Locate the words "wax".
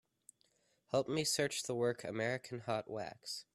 2.89-3.45